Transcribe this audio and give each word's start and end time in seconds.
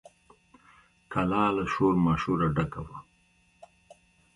کلا 1.11 1.43
له 1.55 1.63
شور 1.73 1.93
ماشوره 2.05 2.47
ډکه 2.55 2.81
وه. 2.87 2.97